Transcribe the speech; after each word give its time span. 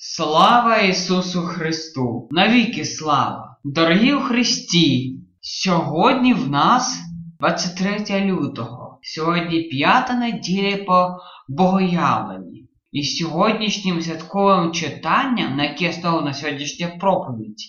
Слава 0.00 0.76
Ісусу 0.76 1.42
Христу! 1.42 2.28
Навіки 2.30 2.84
слава! 2.84 3.56
Дорогі 3.64 4.14
у 4.14 4.20
Христі! 4.20 5.20
Сьогодні 5.40 6.34
в 6.34 6.50
нас 6.50 6.98
23 7.40 8.20
лютого, 8.20 8.98
сьогодні 9.02 9.62
п'ята 9.62 10.14
неділя 10.14 10.76
по 10.76 11.16
Богоявленні. 11.48 12.68
І 12.92 13.04
сьогоднішнім 13.04 14.02
святковим 14.02 14.72
читанням, 14.72 15.56
на 15.56 15.64
яке 15.64 15.92
стало 15.92 16.20
на 16.20 16.34
сьогоднішня 16.34 16.88
проповідь, 17.00 17.62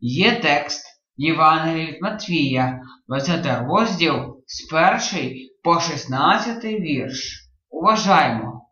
є 0.00 0.40
текст 0.40 0.86
Євангелія 1.16 1.86
від 1.86 2.02
Матвія, 2.02 2.80
20 3.08 3.46
розділ 3.68 4.14
з 4.46 4.72
1 5.16 5.36
по 5.64 5.80
16 5.80 6.64
вірш. 6.64 7.50
Уважаємо, 7.70 8.70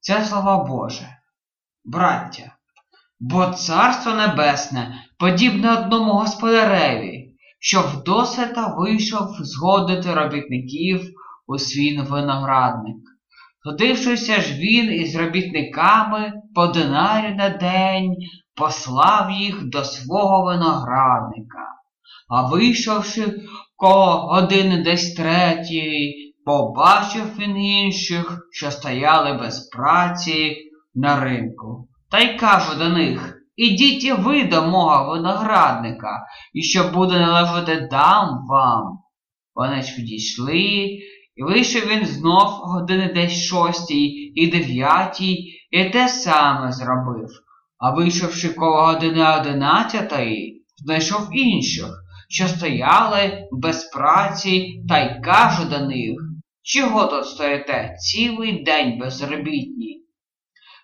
це 0.00 0.24
слова 0.24 0.64
Боже. 0.64 1.17
Браття, 1.90 2.56
бо 3.20 3.46
Царство 3.46 4.12
Небесне 4.12 5.04
подібне 5.18 5.72
одному 5.72 6.12
господареві, 6.12 7.34
що 7.60 7.82
вдосвіта 7.82 8.74
вийшов 8.78 9.28
згодити 9.40 10.14
робітників 10.14 11.00
у 11.46 11.58
свій 11.58 12.00
виноградник. 12.00 12.96
Ходившися 13.64 14.40
ж 14.40 14.54
він 14.54 14.92
із 14.92 15.16
робітниками 15.16 16.32
по 16.54 16.66
динарі 16.66 17.34
на 17.34 17.48
день, 17.48 18.16
послав 18.54 19.30
їх 19.30 19.68
до 19.68 19.84
свого 19.84 20.44
виноградника, 20.44 21.66
а 22.28 22.50
вийшовши 22.50 23.40
коло 23.76 24.16
години 24.16 24.82
десь 24.82 25.14
третьої, 25.14 26.34
побачив 26.44 27.38
він 27.38 27.56
інших, 27.56 28.38
що 28.52 28.70
стояли 28.70 29.32
без 29.32 29.60
праці 29.60 30.67
на 30.98 31.20
ринку. 31.20 31.88
Та 32.10 32.18
й 32.18 32.36
каже 32.38 32.78
до 32.78 32.88
них 32.88 33.34
Ідіть 33.56 34.04
і 34.04 34.12
ви 34.12 34.44
до 34.44 34.62
мого 34.62 35.12
виноградника, 35.12 36.26
і 36.54 36.62
що 36.62 36.84
буде 36.84 37.18
належати 37.18 37.88
дам 37.90 38.46
вам. 38.48 38.98
Вони 39.54 39.82
ж 39.82 39.96
підійшли, 39.96 40.58
і 41.36 41.42
вийшов 41.42 41.82
він 41.82 42.06
знов 42.06 42.46
години 42.46 43.12
десь 43.14 43.44
шостій 43.44 44.06
і 44.34 44.46
дев'ятій, 44.46 45.36
і 45.70 45.84
те 45.84 46.08
саме 46.08 46.72
зробив. 46.72 47.28
А 47.78 47.90
вийшовши 47.90 48.48
коло 48.48 48.86
години 48.86 49.38
одинадцятої, 49.40 50.64
знайшов 50.76 51.28
інших, 51.32 51.88
що 52.28 52.48
стояли 52.48 53.48
без 53.52 53.84
праці, 53.84 54.82
та 54.88 54.98
й 54.98 55.20
каже 55.20 55.64
до 55.64 55.78
них 55.78 56.14
Чого 56.62 57.06
тут 57.06 57.26
стоїте 57.26 57.96
цілий 57.98 58.62
день 58.62 58.98
безробітні? 58.98 59.97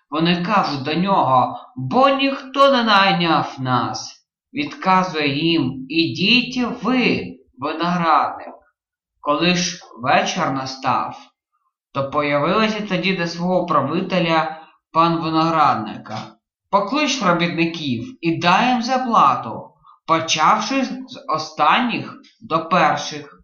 Вони 0.09 0.43
кажуть 0.43 0.83
до 0.83 0.93
нього, 0.93 1.59
бо 1.75 2.09
ніхто 2.09 2.71
не 2.71 2.83
найняв 2.83 3.55
нас. 3.59 4.25
Відказує 4.53 5.35
їм 5.35 5.85
Ідіть 5.89 6.83
ви, 6.83 7.35
виноградник. 7.57 8.55
Коли 9.19 9.55
ж 9.55 9.79
вечір 10.01 10.51
настав, 10.51 11.17
то 11.93 12.09
появилися 12.09 12.81
тоді 12.89 13.13
до 13.15 13.27
свого 13.27 13.65
правителя 13.65 14.61
пан 14.91 15.21
виноградника. 15.21 16.17
Поклич 16.69 17.23
робітників 17.23 18.17
і 18.21 18.37
дай 18.37 18.69
їм 18.69 18.83
заплату, 18.83 19.69
почавши 20.07 20.83
з 20.83 21.25
останніх 21.27 22.15
до 22.41 22.69
перших. 22.69 23.41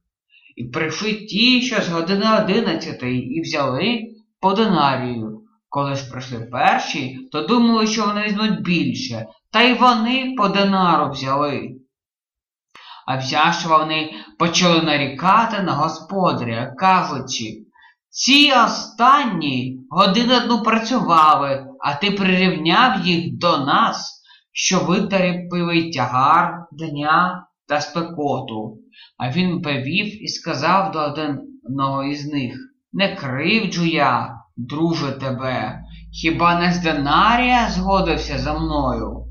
І 0.55 0.63
прийшли 0.63 1.13
ті, 1.13 1.61
що 1.61 1.81
з 1.81 1.89
години 1.89 2.25
одинадцятої, 2.43 3.37
і 3.37 3.41
взяли 3.41 4.01
по 4.39 4.53
динарію. 4.53 5.30
Коли 5.73 5.95
ж 5.95 6.11
прийшли 6.11 6.39
перші, 6.39 7.29
то 7.31 7.41
думали, 7.41 7.87
що 7.87 8.05
вони 8.05 8.23
візьмуть 8.23 8.61
більше, 8.61 9.25
та 9.51 9.61
й 9.61 9.73
вони 9.73 10.33
по 10.37 10.47
динару 10.47 11.11
взяли. 11.11 11.69
А 13.07 13.17
взявши 13.17 13.67
вони 13.67 14.13
почали 14.39 14.81
нарікати 14.81 15.63
на 15.63 15.73
господаря, 15.73 16.73
кажучи, 16.77 17.65
ці 18.09 18.53
останні 18.65 19.79
годину 19.89 20.37
одну 20.37 20.63
працювали, 20.63 21.65
а 21.79 21.93
ти 21.93 22.11
прирівняв 22.11 23.05
їх 23.05 23.37
до 23.37 23.57
нас, 23.57 24.21
що 24.51 24.79
витерпили 24.79 25.91
тягар 25.91 26.65
дня 26.71 27.47
та 27.67 27.81
спекоту. 27.81 28.77
А 29.17 29.29
він 29.29 29.61
повів 29.61 30.23
і 30.23 30.27
сказав 30.27 30.91
до 30.91 30.99
одного 31.65 32.03
із 32.03 32.33
них 32.33 32.55
Не 32.93 33.15
кривджу 33.15 33.85
я 33.85 34.40
друже 34.67 35.11
тебе, 35.11 35.83
хіба 36.21 36.59
не 36.59 36.73
з 36.73 36.79
динарія 36.79 37.69
згодився 37.69 38.37
за 38.37 38.53
мною? 38.53 39.25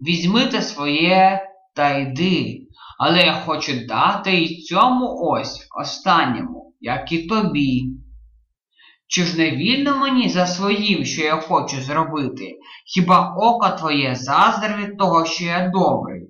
Візьмите 0.00 0.62
своє 0.62 1.40
та 1.74 1.98
йди, 1.98 2.60
але 2.98 3.20
я 3.20 3.34
хочу 3.34 3.86
дати 3.86 4.32
й 4.32 4.62
цьому 4.62 5.18
ось 5.22 5.68
останньому, 5.80 6.74
як 6.80 7.12
і 7.12 7.26
тобі. 7.26 7.82
Чи 9.06 9.24
ж 9.24 9.38
не 9.38 9.50
вільно 9.50 9.98
мені 9.98 10.28
за 10.28 10.46
своїм, 10.46 11.04
що 11.04 11.22
я 11.22 11.36
хочу 11.36 11.80
зробити, 11.80 12.58
хіба 12.94 13.34
око 13.34 13.68
твоє 13.68 14.14
заздр 14.14 14.76
від 14.76 14.98
того, 14.98 15.26
що 15.26 15.44
я 15.44 15.68
добрий? 15.68 16.22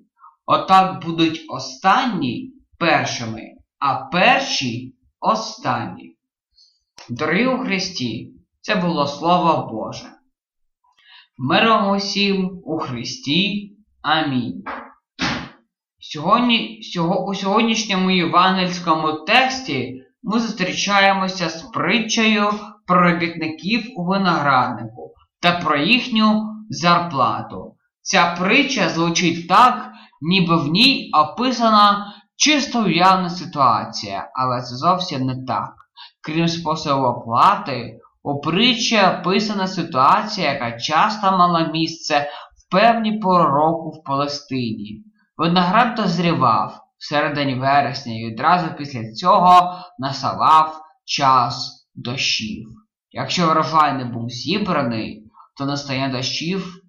Отак 0.46 1.04
будуть 1.04 1.44
останні 1.48 2.52
першими, 2.78 3.42
а 3.78 3.94
перші 3.94 4.94
останні. 5.20 6.16
Дорогі 7.10 7.46
у 7.46 7.58
Христі, 7.58 8.32
це 8.60 8.74
було 8.74 9.06
Слово 9.06 9.68
Боже. 9.72 10.06
Миром 11.38 11.90
усім 11.90 12.60
у 12.64 12.78
Христі. 12.78 13.72
Амінь. 14.02 14.62
Сьогодні, 15.98 16.82
сього, 16.82 17.26
У 17.26 17.34
сьогоднішньому 17.34 18.10
євангельському 18.10 19.12
тексті 19.12 20.02
ми 20.22 20.40
зустрічаємося 20.40 21.48
з 21.48 21.62
притчею 21.62 22.50
про 22.86 23.02
робітників 23.02 23.84
у 23.96 24.04
винограднику 24.04 25.14
та 25.40 25.60
про 25.60 25.76
їхню 25.76 26.46
зарплату. 26.68 27.76
Ця 28.02 28.36
притча 28.38 28.88
звучить 28.88 29.48
так, 29.48 29.92
ніби 30.20 30.56
в 30.56 30.66
ній 30.66 31.10
описана 31.12 32.14
чисто 32.36 32.84
уявна 32.84 33.30
ситуація, 33.30 34.30
але 34.34 34.62
це 34.62 34.76
зовсім 34.76 35.26
не 35.26 35.44
так. 35.46 35.79
Крім 36.22 36.48
способу 36.48 37.02
оплати, 37.02 38.00
у 38.22 38.40
притчі 38.40 39.00
описана 39.00 39.66
ситуація, 39.66 40.52
яка 40.52 40.78
часто 40.78 41.30
мала 41.30 41.68
місце 41.72 42.30
в 42.56 42.70
певні 42.70 43.18
пору 43.18 43.44
року 43.44 43.90
в 43.90 44.04
Палестині. 44.04 45.04
Виноград 45.36 45.94
дозрівав 45.94 46.80
в 46.98 47.04
середині 47.04 47.54
вересня 47.54 48.12
і 48.14 48.32
одразу 48.32 48.66
після 48.78 49.12
цього 49.12 49.78
насавав 49.98 50.80
час 51.04 51.86
дощів. 51.94 52.68
Якщо 53.12 53.46
врожай 53.46 53.94
не 53.94 54.04
був 54.04 54.30
зібраний, 54.30 55.24
то 55.58 55.66
настання 55.66 56.08
дощів 56.08 56.80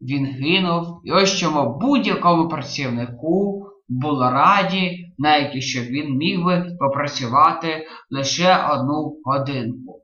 він 0.00 0.26
гинув, 0.26 1.00
і 1.04 1.12
ось 1.12 1.36
чому 1.36 1.78
будь-якому 1.78 2.48
працівнику 2.48 3.61
було 4.00 4.30
раді, 4.30 5.12
навіть 5.18 5.62
щоб 5.62 5.84
він 5.84 6.16
міг 6.16 6.44
би 6.44 6.76
попрацювати 6.80 7.86
лише 8.10 8.66
одну 8.70 9.16
годинку. 9.24 10.02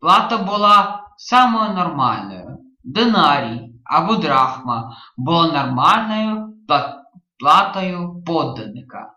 Плата 0.00 0.38
була 0.38 1.00
самою 1.16 1.74
нормальною. 1.74 2.58
Динарій 2.84 3.72
або 3.84 4.16
драхма 4.16 4.96
була 5.16 5.52
нормальною 5.52 6.54
платою 7.38 8.22
подданника. 8.26 9.10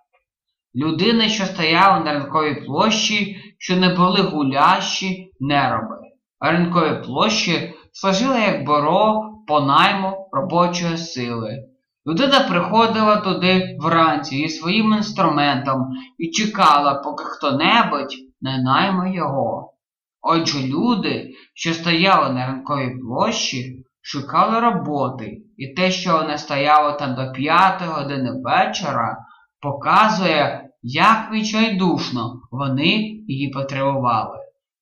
Людини, 0.76 1.30
що 1.30 1.46
стояли 1.46 2.06
на 2.06 2.14
ринковій 2.14 2.66
площі, 2.66 3.38
що 3.58 3.76
не 3.76 3.96
були 3.96 4.22
гулящі 4.22 5.32
нероби, 5.40 5.98
а 6.40 6.52
ринкові 6.52 7.04
площі 7.04 7.74
служили 7.94 8.42
як 8.42 8.66
боро 8.66 9.34
по 9.48 9.62
найму 9.62 10.30
робочої 10.32 10.98
сили. 10.98 11.73
Людина 12.08 12.40
приходила 12.40 13.18
туди 13.18 13.78
вранці 13.80 14.36
зі 14.36 14.50
своїм 14.50 14.94
інструментом 14.94 15.90
і 16.18 16.32
чекала, 16.32 16.94
поки 16.94 17.24
хто-небудь 17.24 18.16
не 18.42 18.64
найме 18.64 19.14
його. 19.14 19.74
Отже, 20.22 20.68
люди, 20.68 21.34
що 21.54 21.74
стояли 21.74 22.30
на 22.34 22.48
ринковій 22.48 23.00
площі, 23.00 23.86
шукали 24.02 24.60
роботи, 24.60 25.38
і 25.58 25.68
те, 25.68 25.92
що 25.92 26.18
вони 26.18 26.38
стояли 26.38 26.94
там 26.94 27.16
до 27.16 27.32
п'ятої 27.32 27.90
години 27.90 28.32
вечора, 28.44 29.18
показує, 29.62 30.70
як 30.82 31.32
відчайдушно 31.32 32.42
вони 32.52 32.88
її 33.28 33.50
потребували. 33.50 34.38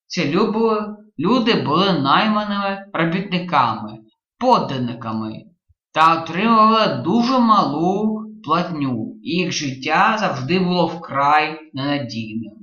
Ці 0.08 0.34
люди 1.20 1.54
були 1.54 1.94
найманими 1.94 2.86
робітниками, 2.94 3.98
подданниками 4.40 5.51
та 5.94 6.22
отримували 6.22 7.04
дуже 7.04 7.40
малу 7.40 8.22
платню, 8.44 9.16
їх 9.22 9.52
життя 9.52 10.18
завжди 10.20 10.60
було 10.60 10.88
вкрай 10.88 11.60
ненадійним. 11.74 12.54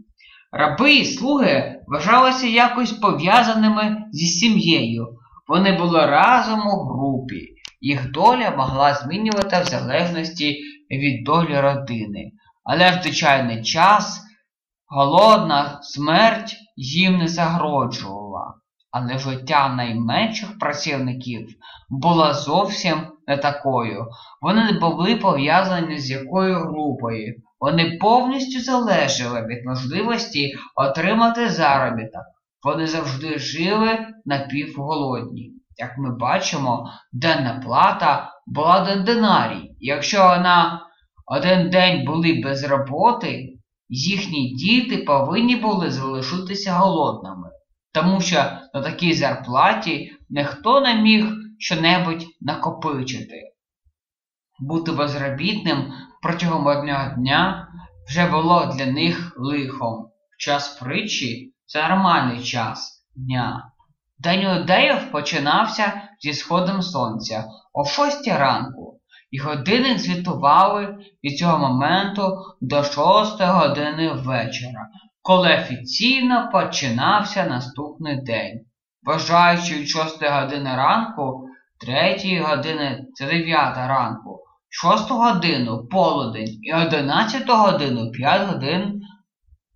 Раби 0.53 0.95
і 0.95 1.05
слуги 1.05 1.81
вважалися 1.87 2.47
якось 2.47 2.93
пов'язаними 2.93 3.97
зі 4.13 4.27
сім'єю. 4.27 5.07
Вони 5.49 5.73
були 5.73 6.07
разом 6.07 6.61
у 6.67 6.85
групі. 6.85 7.49
Їх 7.81 8.11
доля 8.11 8.51
могла 8.51 8.95
змінювати 8.95 9.61
в 9.63 9.65
залежності 9.65 10.57
від 10.91 11.25
долі 11.25 11.61
родини. 11.61 12.33
Але 12.65 12.91
в 12.91 13.03
звичайний 13.03 13.63
час 13.63 14.21
голодна 14.87 15.79
смерть 15.83 16.57
їм 16.77 17.19
не 17.19 17.29
загроджувала. 17.29 18.28
Але 18.91 19.19
життя 19.19 19.69
найменших 19.69 20.59
працівників 20.59 21.49
було 21.91 22.35
зовсім 22.35 23.01
не 23.27 23.37
такою. 23.37 24.07
Вони 24.41 24.65
не 24.65 24.79
були 24.79 25.17
пов'язані 25.17 25.99
з 25.99 26.11
якою 26.11 26.55
групою. 26.55 27.35
Вони 27.61 27.99
повністю 28.01 28.61
залежали 28.61 29.47
від 29.47 29.67
можливості 29.67 30.55
отримати 30.77 31.49
заробіток. 31.49 32.23
Вони 32.63 32.87
завжди 32.87 33.39
жили 33.39 33.99
напівголодні. 34.25 35.53
Як 35.77 35.99
ми 35.99 36.17
бачимо, 36.17 36.91
денна 37.13 37.63
плата 37.65 38.33
була 38.47 38.81
до 38.81 39.03
динарій. 39.03 39.77
Якщо 39.81 40.23
вона 40.23 40.81
один 41.27 41.71
день 41.71 42.05
були 42.05 42.41
без 42.45 42.65
роботи, 42.65 43.49
їхні 43.89 44.55
діти 44.55 44.97
повинні 44.97 45.57
були 45.57 45.91
залишитися 45.91 46.73
голодними, 46.73 47.51
тому 48.03 48.21
що 48.21 48.45
на 48.75 48.83
такій 48.83 49.13
зарплаті 49.13 50.13
ніхто 50.31 50.81
не 50.81 50.95
міг 50.95 51.27
щонебудь 51.59 52.27
накопичити. 52.41 53.43
Бути 54.61 54.93
безробітним 54.93 55.93
протягом 56.23 56.67
одного 56.67 57.15
дня 57.17 57.69
вже 58.09 58.27
було 58.27 58.67
для 58.67 58.87
них 58.87 59.33
лихом. 59.37 60.09
Час 60.39 60.69
притчі 60.69 61.55
це 61.67 61.89
нормальний 61.89 62.45
час 62.45 63.07
дня. 63.17 63.71
День 64.19 64.47
Одеїв 64.47 65.11
починався 65.13 66.03
зі 66.21 66.35
сходом 66.35 66.83
сонця 66.83 67.45
о 67.73 67.85
6 67.85 68.29
ранку, 68.29 69.01
і 69.31 69.39
години 69.39 69.99
звітували 69.99 70.99
від 71.25 71.39
цього 71.39 71.59
моменту 71.59 72.39
до 72.61 72.83
6 72.83 72.97
години 73.41 74.13
вечора, 74.13 74.89
коли 75.23 75.55
офіційно 75.55 76.49
починався 76.53 77.45
наступний 77.45 78.21
день. 78.23 78.61
Вважаючи 79.03 79.75
від 79.75 79.89
6 79.89 80.23
години 80.23 80.77
ранку, 80.77 81.49
3 81.81 82.41
години 82.41 83.07
це 83.15 83.27
9 83.27 83.77
ранку, 83.77 84.41
6 84.69 85.11
годину 85.11 85.87
полудень 85.87 86.59
і 86.63 86.75
11 86.75 87.49
годину 87.49 88.11
5 88.11 88.49
годин 88.49 89.03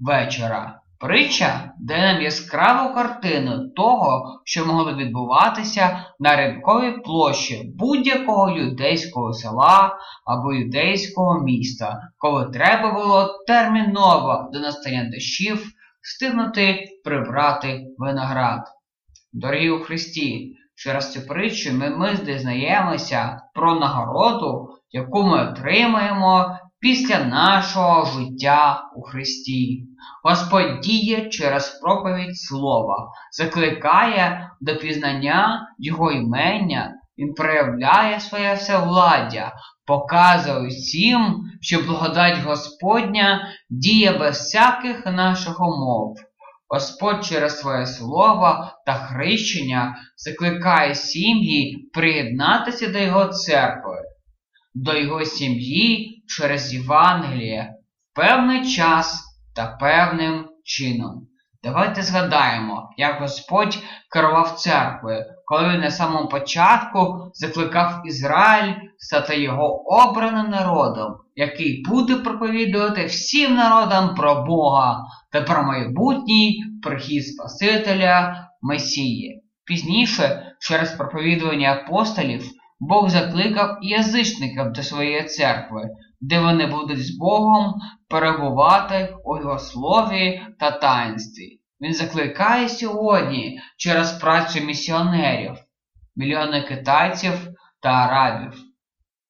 вечора. 0.00 0.81
Притча 1.02 1.72
дає 1.78 2.12
нам 2.12 2.22
яскраву 2.22 2.94
картину 2.94 3.68
того, 3.76 4.40
що 4.44 4.66
могло 4.66 4.94
відбуватися 4.94 6.06
на 6.18 6.36
ринковій 6.36 6.92
площі 6.92 7.72
будь-якого 7.74 8.50
юдейського 8.50 9.32
села 9.32 9.98
або 10.26 10.52
юдейського 10.52 11.40
міста, 11.40 12.00
коли 12.18 12.50
треба 12.50 12.92
було 12.92 13.44
терміново 13.46 14.50
до 14.52 14.60
настання 14.60 15.10
дощів 15.14 15.66
встигнути 16.02 16.84
прибрати 17.04 17.86
виноград. 17.98 18.60
Дорогі 19.32 19.70
у 19.70 19.80
Христі, 19.80 20.56
через 20.74 21.12
цю 21.12 21.26
притчу 21.26 21.72
ми, 21.72 21.90
ми 21.90 22.16
дізнаємося 22.16 23.40
про 23.54 23.74
нагороду, 23.74 24.68
яку 24.90 25.22
ми 25.22 25.50
отримаємо 25.50 26.58
після 26.82 27.24
нашого 27.24 28.04
життя 28.04 28.82
у 28.96 29.02
Христі. 29.02 29.84
Господь 30.24 30.80
діє 30.80 31.28
через 31.28 31.68
проповідь 31.68 32.38
Слова, 32.38 33.12
закликає 33.32 34.50
до 34.60 34.76
пізнання 34.76 35.68
Його 35.78 36.12
імення, 36.12 36.94
Він 37.18 37.34
проявляє 37.34 38.20
своє 38.20 38.54
всевладдя, 38.54 39.52
показує 39.86 40.68
всім, 40.68 41.44
що 41.60 41.82
благодать 41.82 42.38
Господня 42.38 43.48
діє 43.70 44.12
без 44.12 44.36
всяких 44.36 45.06
наших 45.06 45.60
умов. 45.60 46.16
Господь 46.68 47.24
через 47.24 47.60
своє 47.60 47.86
слово 47.86 48.70
та 48.86 48.94
хрещення 48.94 49.96
закликає 50.16 50.94
сім'ї 50.94 51.90
приєднатися 51.92 52.88
до 52.88 52.98
Його 52.98 53.26
церкви, 53.26 53.98
до 54.74 54.98
Його 54.98 55.24
сім'ї 55.24 56.22
через 56.26 56.74
Євангеліє 56.74 57.74
в 58.12 58.16
певний 58.16 58.66
час 58.66 59.24
та 59.56 59.66
певним 59.66 60.48
чином. 60.64 61.26
Давайте 61.64 62.02
згадаємо, 62.02 62.90
як 62.96 63.20
Господь 63.20 63.78
керував 64.12 64.50
церквою, 64.50 65.24
коли 65.44 65.68
він 65.68 65.80
на 65.80 65.90
самому 65.90 66.28
початку 66.28 67.30
закликав 67.34 68.02
Ізраїль 68.04 68.74
стати 68.98 69.42
його 69.42 69.84
обраним 69.86 70.50
народом, 70.50 71.14
який 71.36 71.84
буде 71.88 72.16
проповідувати 72.16 73.04
всім 73.04 73.54
народам 73.54 74.14
про 74.14 74.44
Бога 74.44 75.00
та 75.32 75.40
про 75.40 75.62
майбутній 75.62 76.64
прихід 76.82 77.26
Спасителя 77.26 78.48
Месії. 78.62 79.42
Пізніше, 79.64 80.52
через 80.60 80.90
проповідування 80.90 81.72
апостолів, 81.72 82.44
Бог 82.84 83.08
закликав 83.08 83.78
язичників 83.82 84.72
до 84.72 84.82
своєї 84.82 85.24
церкви, 85.24 85.88
де 86.20 86.40
вони 86.40 86.66
будуть 86.66 87.06
з 87.06 87.10
Богом 87.10 87.74
перебувати 88.08 89.16
у 89.24 89.38
Його 89.38 89.58
слові 89.58 90.42
та 90.58 90.70
таїнстві. 90.70 91.60
Він 91.80 91.94
закликає 91.94 92.68
сьогодні 92.68 93.60
через 93.76 94.12
працю 94.12 94.60
місіонерів, 94.60 95.56
мільйони 96.16 96.62
китайців 96.62 97.48
та 97.82 97.88
арабів. 97.88 98.60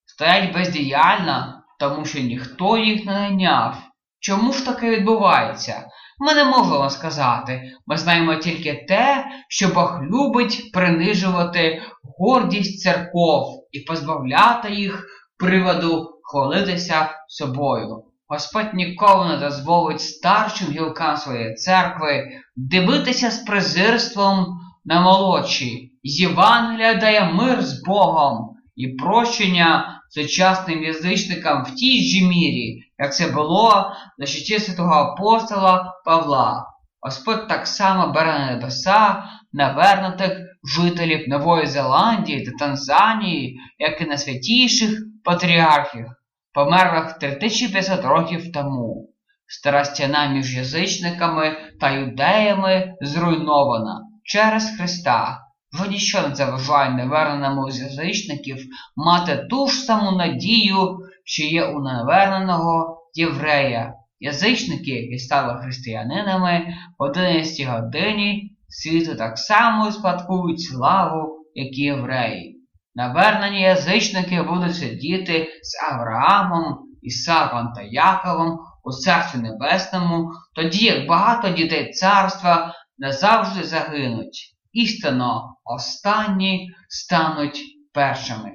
Стоять 0.06 0.54
бездіяльно, 0.54 1.62
тому 1.78 2.04
що 2.04 2.20
ніхто 2.20 2.78
їх 2.78 3.06
не 3.06 3.12
найняв. 3.12 3.76
Чому 4.20 4.52
ж 4.52 4.64
таке 4.64 4.90
відбувається? 4.90 5.86
Ми 6.18 6.34
не 6.34 6.44
можемо 6.44 6.90
сказати. 6.90 7.62
Ми 7.86 7.98
знаємо 7.98 8.34
тільки 8.34 8.84
те, 8.88 9.26
що 9.48 9.68
Бог 9.68 10.02
любить 10.02 10.72
принижувати 10.72 11.82
гордість 12.18 12.80
церков 12.82 13.68
і 13.72 13.80
позбавляти 13.80 14.70
їх 14.74 15.06
приводу 15.38 16.20
хвалитися 16.22 17.10
собою. 17.28 18.04
Господь 18.28 18.74
ніколи 18.74 19.28
не 19.28 19.36
дозволить 19.36 20.00
старшим 20.00 20.68
гілкам 20.68 21.16
своєї 21.16 21.54
церкви 21.54 22.28
дивитися 22.56 23.30
з 23.30 23.38
презирством 23.38 24.46
на 24.84 25.00
молодші. 25.00 25.92
З 26.04 26.20
Євангелія 26.20 26.94
дає 26.94 27.32
мир 27.32 27.62
з 27.62 27.82
Богом 27.82 28.56
і 28.76 28.88
прощення 28.88 30.00
сучасним 30.10 30.82
язичникам 30.82 31.64
в 31.64 31.74
тій 31.74 32.02
ж 32.02 32.24
мірі, 32.24 32.82
як 33.02 33.14
це 33.14 33.26
було 33.26 33.92
за 34.18 34.26
часів 34.26 34.60
святого 34.60 34.94
апостола 34.94 36.00
Павла. 36.04 36.66
Господь 37.00 37.48
так 37.48 37.66
само 37.66 38.12
бере 38.12 38.38
на 38.38 38.50
небеса 38.50 39.24
навернутих 39.52 40.32
жителів 40.64 41.28
Нової 41.28 41.66
Зеландії 41.66 42.46
та 42.46 42.52
Танзанії, 42.66 43.60
як 43.78 44.00
і 44.00 44.04
на 44.04 44.18
святіших 44.18 44.90
патріархів, 45.24 46.06
померлих 46.54 47.12
3500 47.12 48.04
років 48.04 48.52
тому. 48.52 49.08
Стара 49.46 49.84
стіна 49.84 50.26
між 50.26 50.56
язичниками 50.56 51.56
та 51.80 51.90
юдеями 51.90 52.94
зруйнована 53.00 54.00
через 54.24 54.76
Христа. 54.76 55.38
Вже 55.72 55.90
ніщо 55.90 56.28
не 56.28 56.34
заважає 56.34 56.90
неверненому 56.90 57.70
з 57.70 57.80
язичників 57.80 58.56
мати 58.96 59.36
ту 59.50 59.68
ж 59.68 59.74
саму 59.74 60.12
надію, 60.12 60.98
що 61.24 61.42
є 61.42 61.64
у 61.64 61.80
неверненого 61.80 62.91
єврея. 63.14 63.94
Язичники, 64.20 64.90
які 64.90 65.18
стали 65.18 65.62
християнинами 65.62 66.74
в 66.98 67.02
11 67.02 67.66
годині 67.66 68.56
світу 68.68 69.14
так 69.14 69.38
само 69.38 69.92
спадкують 69.92 70.60
славу, 70.60 71.46
як 71.54 71.78
і 71.78 71.82
євреї. 71.82 72.56
Навернені 72.94 73.60
язичники 73.60 74.42
будуть 74.42 74.76
сидіти 74.76 75.48
з 75.62 75.92
Авраамом, 75.92 76.78
Ісаком 77.02 77.72
та 77.76 77.82
Яковом 77.82 78.58
у 78.84 78.92
Царстві 78.92 79.38
Небесному, 79.38 80.30
тоді 80.54 80.84
як 80.84 81.06
багато 81.06 81.48
дітей 81.48 81.92
царства 81.92 82.74
назавжди 82.98 83.64
загинуть. 83.64 84.56
Істинно, 84.72 85.56
останні 85.64 86.74
стануть 86.88 87.60
першими. 87.94 88.52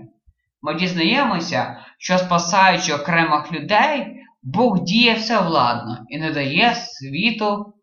Ми 0.62 0.76
дізнаємося, 0.76 1.78
що 1.98 2.18
спасаючи 2.18 2.94
окремих 2.94 3.52
людей, 3.52 4.14
Бог 4.54 4.84
діє 4.84 5.14
всевладно 5.14 5.98
і 6.10 6.18
не 6.18 6.32
дає 6.32 6.76
світу 6.76 7.74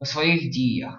у 0.00 0.06
своїх 0.06 0.50
діях. 0.50 0.98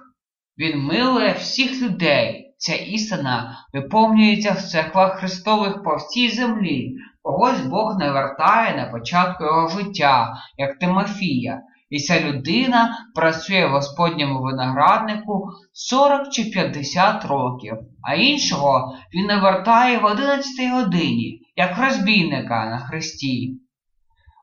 Він 0.58 0.80
милує 0.80 1.34
всіх 1.34 1.82
людей. 1.82 2.56
Ця 2.58 2.76
істина 2.76 3.58
виповнюється 3.74 4.52
в 4.52 4.62
церквах 4.62 5.20
Христових 5.20 5.84
по 5.84 5.96
всій 5.96 6.30
землі. 6.30 6.92
Когось 7.22 7.62
Бог 7.62 8.00
не 8.00 8.12
вертає 8.12 8.78
на 8.78 8.86
початку 8.86 9.44
його 9.44 9.68
життя, 9.70 10.34
як 10.58 10.80
Тимофія, 10.80 11.62
і 11.90 12.00
ця 12.00 12.22
людина 12.22 12.98
працює 13.16 13.66
в 13.66 13.72
Господньому 13.72 14.42
винограднику 14.42 15.50
40 15.74 16.30
чи 16.30 16.44
50 16.44 17.26
років, 17.26 17.74
а 18.04 18.16
іншого 18.16 18.96
він 19.14 19.26
навертає 19.26 19.98
в 19.98 20.06
11 20.06 20.72
годині, 20.72 21.42
як 21.56 21.78
розбійника 21.78 22.66
на 22.66 22.80
хресті, 22.80 23.60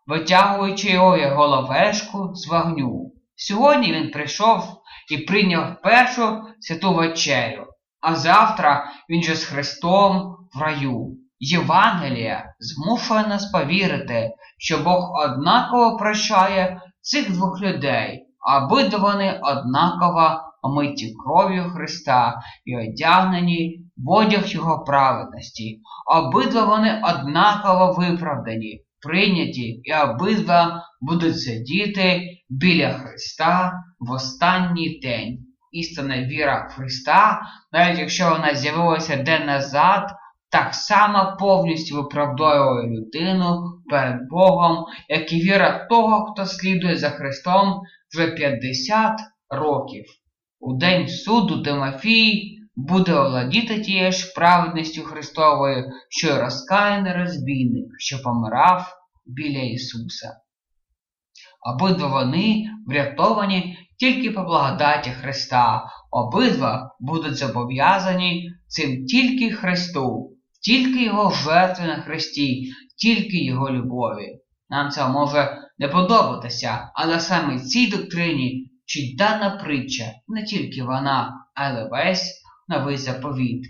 витягуючи 0.06 0.90
його 0.90 1.18
головешку 1.34 2.34
з 2.34 2.48
вогню. 2.48 3.12
Сьогодні 3.36 3.92
він 3.92 4.10
прийшов 4.10 4.82
і 5.10 5.18
прийняв 5.18 5.82
першу 5.82 6.42
святу 6.60 6.94
вечерю, 6.94 7.66
а 8.00 8.14
завтра 8.14 8.92
він 9.08 9.22
же 9.22 9.34
з 9.34 9.44
Христом 9.44 10.36
в 10.54 10.60
раю. 10.60 11.16
Євангелія 11.44 12.54
змушує 12.58 13.26
нас 13.26 13.46
повірити, 13.46 14.30
що 14.58 14.78
Бог 14.78 15.10
однаково 15.24 15.96
прощає 15.96 16.80
цих 17.00 17.32
двох 17.32 17.60
людей, 17.60 18.26
обидва 18.56 18.98
вони 18.98 19.40
однаково 19.42 20.40
омиті 20.62 21.14
кров'ю 21.24 21.70
Христа 21.70 22.42
і 22.64 22.76
одягнені 22.76 23.80
в 23.96 24.10
одяг 24.10 24.46
Його 24.46 24.84
праведності, 24.84 25.80
обидва 26.06 26.64
вони 26.64 27.02
однаково 27.04 27.92
виправдані, 27.92 28.80
прийняті 29.02 29.80
і 29.84 29.94
обидва 29.94 30.84
будуть 31.00 31.40
сидіти 31.40 32.22
біля 32.48 32.92
Христа 32.92 33.72
в 34.00 34.10
останній 34.10 35.00
день. 35.02 35.38
Істинна 35.72 36.22
віра 36.22 36.68
в 36.70 36.74
Христа, 36.74 37.42
навіть 37.72 37.98
якщо 37.98 38.30
вона 38.30 38.54
з'явилася 38.54 39.16
день 39.16 39.46
назад, 39.46 40.10
так 40.50 40.74
само 40.74 41.36
повністю 41.40 41.96
виправдовує 41.96 42.88
людину 42.88 43.62
перед 43.90 44.28
Богом, 44.30 44.84
як 45.08 45.32
і 45.32 45.36
віра 45.36 45.86
того, 45.90 46.32
хто 46.32 46.46
слідує 46.46 46.96
за 46.96 47.10
Христом 47.10 47.80
вже 48.14 48.26
50 48.26 49.20
років. 49.50 50.04
У 50.60 50.72
день 50.72 51.08
суду 51.08 51.62
Тимофій 51.62 52.58
буде 52.76 53.14
овладіти 53.14 53.80
тією 53.80 54.12
ж 54.12 54.32
праведністю 54.34 55.02
Христовою, 55.02 55.84
що 56.08 56.28
й 56.28 56.38
розкаяний 56.38 57.12
розбійник, 57.12 57.86
що 57.98 58.22
помирав 58.22 58.92
біля 59.26 59.58
Ісуса. 59.58 60.36
Обидва 61.74 62.08
вони 62.08 62.64
врятовані 62.86 63.78
тільки 63.98 64.30
по 64.30 64.42
благодаті 64.42 65.10
Христа, 65.10 65.84
обидва 66.10 66.96
будуть 67.00 67.36
зобов'язані 67.36 68.50
цим 68.66 69.06
тільки 69.06 69.50
Христу, 69.50 70.36
тільки 70.60 71.04
Його 71.04 71.30
жертви 71.30 71.86
на 71.86 71.96
Христі, 71.96 72.72
тільки 72.96 73.44
Його 73.44 73.70
любові. 73.70 74.38
Нам 74.70 74.90
це 74.90 75.08
може 75.08 75.58
не 75.78 75.88
подобатися, 75.88 76.90
але 76.94 77.20
саме 77.20 77.60
цій 77.60 77.86
доктрині 77.86 78.70
чи 78.84 79.00
дана 79.18 79.50
притча, 79.50 80.04
не 80.28 80.44
тільки 80.44 80.82
вона, 80.82 81.32
але 81.54 81.88
весь 81.88 82.41
новий 82.68 82.96
заповіт. 82.96 83.66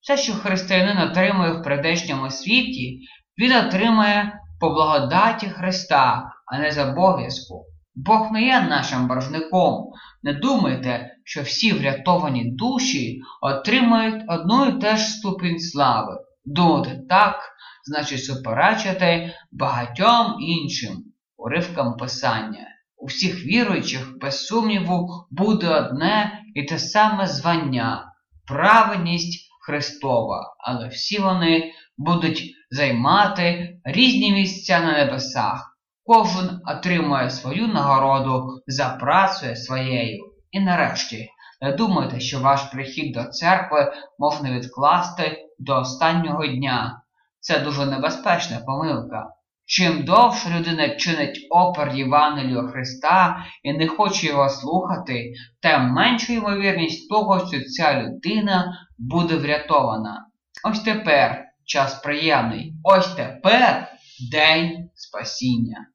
Все, 0.00 0.16
що 0.16 0.32
християнин 0.32 0.98
отримує 0.98 1.52
в 1.52 1.62
придешньому 1.62 2.30
світі, 2.30 3.00
він 3.38 3.56
отримає 3.56 4.40
по 4.60 4.70
благодаті 4.70 5.46
Христа, 5.46 6.32
а 6.46 6.58
не 6.58 6.70
з 6.70 6.78
обов'язку. 6.78 7.64
Бог 7.94 8.32
не 8.32 8.42
є 8.42 8.60
нашим 8.60 9.08
боржником. 9.08 9.92
Не 10.22 10.32
думайте, 10.32 11.10
що 11.24 11.42
всі 11.42 11.72
врятовані 11.72 12.50
душі 12.50 13.20
отримають 13.40 14.24
одну 14.28 14.66
і 14.66 14.80
те 14.80 14.96
ж 14.96 15.04
ступінь 15.04 15.60
слави. 15.60 16.16
Думати 16.44 17.00
так, 17.08 17.36
значить 17.84 18.24
суперечити 18.24 19.34
багатьом 19.52 20.36
іншим 20.40 21.04
уривкам 21.36 21.96
писання. 21.96 22.66
У 22.96 23.06
всіх 23.06 23.44
віруючих, 23.44 24.18
без 24.20 24.46
сумніву, 24.46 25.08
буде 25.30 25.68
одне 25.68 26.42
і 26.54 26.62
те 26.62 26.78
саме 26.78 27.26
звання 27.26 28.11
праведність 28.46 29.48
Христова, 29.66 30.54
але 30.58 30.88
всі 30.88 31.18
вони 31.18 31.72
будуть 31.98 32.54
займати 32.70 33.76
різні 33.84 34.32
місця 34.32 34.80
на 34.80 34.92
небесах. 34.92 35.76
Кожен 36.04 36.60
отримує 36.66 37.30
свою 37.30 37.68
нагороду 37.68 38.62
за 38.66 38.88
працею 38.88 39.56
своєю. 39.56 40.24
І 40.50 40.60
нарешті, 40.60 41.28
не 41.60 41.72
думайте, 41.72 42.20
що 42.20 42.40
ваш 42.40 42.62
прихід 42.62 43.14
до 43.14 43.24
церкви 43.24 43.92
можна 44.18 44.50
відкласти 44.50 45.38
до 45.58 45.80
останнього 45.80 46.46
дня. 46.46 47.02
Це 47.40 47.58
дуже 47.58 47.86
небезпечна 47.86 48.58
помилка. 48.58 49.28
Чим 49.66 50.04
довше 50.04 50.50
людина 50.50 50.88
чинить 50.88 51.46
опер 51.50 51.94
Євангелію 51.94 52.68
Христа 52.68 53.46
і 53.62 53.72
не 53.72 53.88
хоче 53.88 54.26
його 54.26 54.48
слухати, 54.48 55.32
тим 55.62 55.80
менша 55.80 56.32
ймовірність 56.32 57.08
того, 57.08 57.46
що 57.46 57.60
ця 57.60 58.02
людина 58.02 58.86
буде 58.98 59.36
врятована. 59.36 60.26
Ось 60.64 60.80
тепер 60.80 61.44
час 61.64 61.94
приємний. 61.94 62.74
Ось 62.82 63.14
тепер 63.14 63.88
день 64.30 64.90
спасіння. 64.94 65.86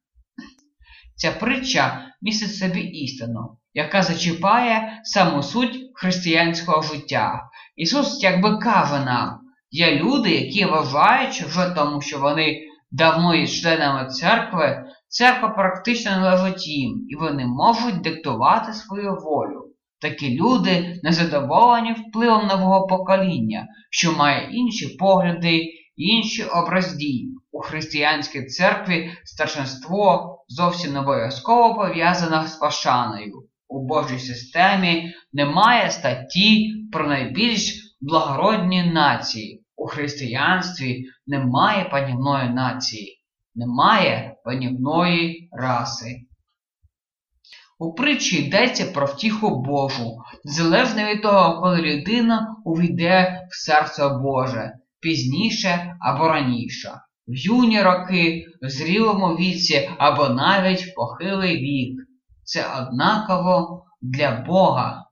Ця 1.14 1.32
притча 1.32 2.06
містить 2.22 2.56
собі 2.56 2.80
істину, 2.80 3.58
яка 3.74 4.02
зачіпає 4.02 5.00
саму 5.04 5.42
суть 5.42 5.90
християнського 5.94 6.82
життя. 6.82 7.42
Ісус 7.76 8.22
якби 8.22 8.58
каже 8.58 9.04
нам, 9.04 9.40
є 9.70 9.94
люди, 9.94 10.30
які 10.30 10.64
вважають, 10.64 11.34
що 11.34 11.70
тому, 11.76 12.00
що 12.00 12.18
вони 12.18 12.67
давно 12.90 13.34
є 13.34 13.46
членами 13.46 14.08
церкви, 14.08 14.84
церква 15.08 15.48
практично 15.48 16.10
належить 16.10 16.66
їм, 16.66 17.06
і 17.08 17.16
вони 17.16 17.46
можуть 17.46 18.00
диктувати 18.00 18.72
свою 18.72 19.14
волю. 19.14 19.64
Такі 20.00 20.40
люди 20.40 21.00
незадоволені 21.02 21.92
впливом 21.92 22.46
нового 22.46 22.86
покоління, 22.86 23.66
що 23.90 24.12
має 24.12 24.48
інші 24.50 24.88
погляди 24.88 25.66
інші 25.96 26.44
образ 26.44 26.96
дій. 26.96 27.28
У 27.52 27.60
християнській 27.60 28.44
церкві 28.44 29.10
старшинство 29.24 30.38
зовсім 30.48 30.92
не 30.92 31.00
обов'язково 31.00 31.74
пов'язане 31.74 32.48
з 32.48 32.56
пашаною. 32.56 33.48
У 33.68 33.86
Божій 33.86 34.18
системі 34.18 35.12
немає 35.32 35.90
статті 35.90 36.74
про 36.92 37.06
найбільш 37.08 37.96
благородні 38.00 38.82
нації. 38.82 39.64
Християнстві 39.88 41.04
немає 41.26 41.84
панівної 41.84 42.50
нації, 42.50 43.22
немає 43.54 44.34
панівної 44.44 45.48
раси. 45.52 46.16
У 47.78 47.92
притчі 47.92 48.36
йдеться 48.36 48.86
про 48.86 49.06
втіху 49.06 49.62
Божу, 49.62 50.16
залежно 50.44 51.04
від 51.04 51.22
того, 51.22 51.60
коли 51.60 51.82
людина 51.82 52.56
увійде 52.64 53.46
в 53.50 53.56
серце 53.56 54.08
Боже, 54.08 54.72
пізніше 55.00 55.96
або 56.00 56.28
раніше, 56.28 56.92
в 57.28 57.36
юні 57.36 57.82
роки, 57.82 58.46
в 58.62 58.68
зрілому 58.68 59.36
віці 59.36 59.90
або 59.98 60.28
навіть 60.28 60.82
в 60.82 60.94
похилий 60.94 61.56
вік. 61.56 62.00
Це 62.44 62.66
однаково 62.78 63.84
для 64.02 64.30
Бога. 64.30 65.04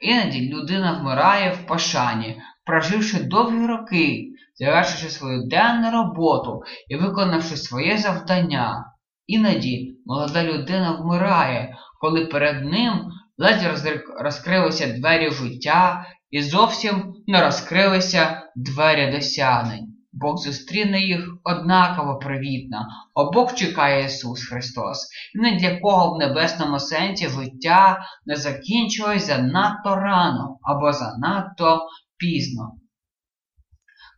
Іноді 0.00 0.48
людина 0.48 0.92
вмирає 0.92 1.52
в 1.52 1.66
пошані, 1.66 2.36
проживши 2.66 3.22
довгі 3.22 3.66
роки, 3.66 4.24
завершивши 4.54 5.08
свою 5.08 5.46
денну 5.46 5.90
роботу 5.90 6.62
і 6.88 6.96
виконавши 6.96 7.56
своє 7.56 7.98
завдання. 7.98 8.84
Іноді 9.26 9.96
молода 10.06 10.44
людина 10.44 10.92
вмирає, 10.92 11.76
коли 12.00 12.26
перед 12.26 12.64
ним 12.64 12.92
ледь 13.38 14.02
розкрилися 14.20 14.86
двері 14.86 15.30
життя 15.30 16.06
і 16.30 16.42
зовсім 16.42 17.14
не 17.26 17.40
розкрилися 17.44 18.42
двері 18.56 19.12
досягнень. 19.12 19.94
Бог 20.16 20.36
зустріне 20.36 21.00
їх 21.00 21.28
однаково 21.44 22.18
привітно, 22.18 22.86
обох 23.14 23.54
чекає 23.54 24.04
Ісус 24.04 24.48
Христос, 24.48 25.08
і 25.34 25.38
не 25.38 25.56
для 25.56 25.80
кого 25.80 26.14
в 26.14 26.18
небесному 26.18 26.78
сенсі 26.80 27.28
життя 27.28 28.04
не 28.26 28.36
закінчилось 28.36 29.26
занадто 29.26 29.96
рано 29.96 30.58
або 30.62 30.92
занадто 30.92 31.80
пізно. 32.18 32.72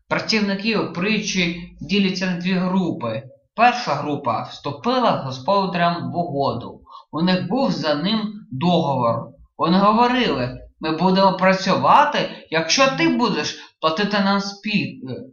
Працівники 0.08 0.78
у 0.78 0.92
притчі 0.92 1.60
діляться 1.80 2.26
на 2.26 2.36
дві 2.36 2.52
групи. 2.52 3.22
Перша 3.56 3.94
група 3.94 4.42
вступила 4.42 5.20
з 5.20 5.24
господарем 5.24 5.94
в 6.12 6.16
угоду. 6.16 6.80
У 7.12 7.22
них 7.22 7.48
був 7.48 7.70
за 7.70 7.94
ним 7.94 8.32
договор. 8.50 9.28
Вони 9.58 9.78
говорили, 9.78 10.60
ми 10.80 10.96
будемо 10.96 11.36
працювати, 11.36 12.46
якщо 12.50 12.96
ти 12.96 13.08
будеш 13.08 13.58
платити 13.80 14.20
нам 14.20 14.40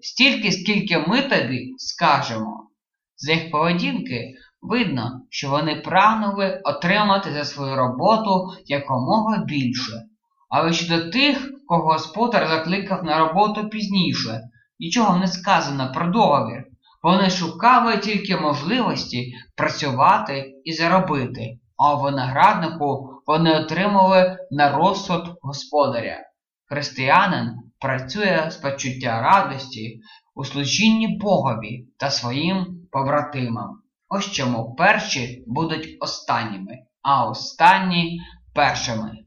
стільки, 0.01 0.51
скільки 0.51 0.98
ми 0.98 1.22
тобі 1.22 1.74
скажемо. 1.77 2.70
З 3.17 3.29
їх 3.29 3.51
поведінки 3.51 4.34
видно, 4.62 5.22
що 5.29 5.50
вони 5.50 5.75
прагнули 5.75 6.62
отримати 6.63 7.32
за 7.34 7.46
свою 7.46 7.75
роботу 7.75 8.48
якомога 8.65 9.38
більше. 9.38 9.91
Але 10.55 10.74
щодо 10.74 11.10
тих, 11.10 11.51
кого 11.67 11.93
господар 11.93 12.48
закликав 12.48 13.03
на 13.03 13.17
роботу 13.17 13.69
пізніше, 13.69 14.41
нічого 14.79 15.17
не 15.17 15.27
сказано 15.27 15.91
про 15.91 16.07
договір. 16.07 16.63
Вони 17.03 17.29
шукали 17.29 17.98
тільки 17.98 18.38
можливості 18.38 19.33
працювати 19.55 20.53
і 20.63 20.74
заробити. 20.74 21.60
а 21.77 21.93
у 21.93 22.01
винограднику 22.01 23.10
вони 23.27 23.60
отримали 23.60 24.38
на 24.51 24.72
розсуд 24.77 25.24
господаря. 25.41 26.17
Християнин 26.65 27.51
працює 27.79 28.48
з 28.50 28.55
почуття 28.55 29.22
радості 29.22 30.00
у 30.36 30.45
служінні 30.45 31.07
Богові 31.07 31.88
та 31.98 32.10
своїм 32.10 32.65
побратимам. 32.91 33.69
Ось 34.10 34.31
чому 34.31 34.75
перші 34.75 35.43
будуть 35.48 35.98
останніми, 36.00 36.77
а 37.01 37.29
останні 37.29 38.22
першими. 38.55 39.23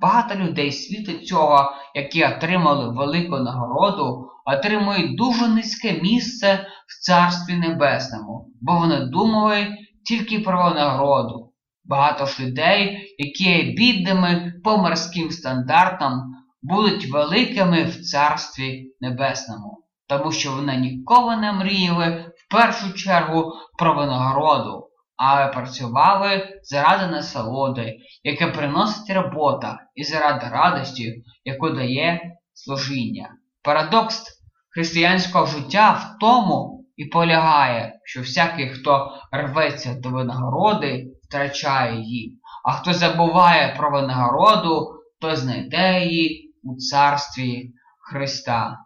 Багато 0.00 0.34
людей 0.34 0.72
світу 0.72 1.12
цього, 1.12 1.72
які 1.94 2.24
отримали 2.24 2.94
велику 2.94 3.36
нагороду, 3.36 4.30
отримують 4.46 5.16
дуже 5.16 5.48
низьке 5.48 6.00
місце 6.02 6.66
в 6.86 7.04
Царстві 7.04 7.56
Небесному, 7.56 8.48
бо 8.60 8.76
вони 8.78 9.00
думали 9.00 9.68
тільки 10.04 10.38
про 10.38 10.70
нагороду. 10.70 11.52
Багато 11.84 12.26
ж 12.26 12.46
людей, 12.46 13.14
які 13.18 13.44
є 13.44 13.72
бідними 13.72 14.52
по 14.64 14.76
морським 14.76 15.30
стандартам, 15.30 16.22
будуть 16.62 17.10
великими 17.10 17.84
в 17.84 18.00
Царстві 18.00 18.94
Небесному, 19.00 19.84
тому 20.08 20.32
що 20.32 20.52
вони 20.52 20.76
ніколи 20.76 21.36
не 21.36 21.52
мріяли 21.52 22.32
в 22.36 22.50
першу 22.50 22.92
чергу 22.92 23.52
про 23.78 23.94
винагороду, 23.94 24.89
але 25.22 25.46
працювали 25.46 26.60
заради 26.62 27.06
насолоди, 27.06 27.98
яке 28.22 28.46
приносить 28.46 29.10
робота, 29.10 29.78
і 29.94 30.04
заради 30.04 30.46
радості, 30.48 31.24
яку 31.44 31.70
дає 31.70 32.20
служіння. 32.54 33.30
Парадокс 33.62 34.24
християнського 34.70 35.46
життя 35.46 35.90
в 35.90 36.18
тому 36.20 36.84
і 36.96 37.04
полягає, 37.04 38.00
що 38.04 38.20
всякий, 38.20 38.68
хто 38.68 39.12
рветься 39.32 39.94
до 39.94 40.08
винагороди, 40.08 41.06
втрачає 41.24 42.00
її, 42.00 42.38
а 42.64 42.72
хто 42.72 42.92
забуває 42.92 43.74
про 43.78 43.90
винагороду, 43.90 44.88
то 45.20 45.36
знайде 45.36 46.04
її 46.04 46.54
у 46.62 46.76
царстві 46.76 47.70
Христа. 47.98 48.78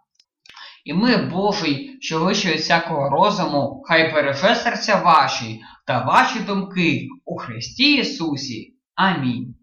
І 0.85 0.95
ми, 0.95 1.17
Божий, 1.17 1.99
що 2.01 2.25
вище 2.25 2.53
від 2.53 2.61
всякого 2.61 3.11
розуму, 3.11 3.83
хай 3.85 4.13
береже 4.13 4.55
серця 4.55 4.97
ваші 4.97 5.61
та 5.85 6.05
ваші 6.05 6.41
думки 6.41 7.09
у 7.25 7.37
Христі 7.37 7.95
Ісусі. 7.95 8.75
Амінь. 8.95 9.55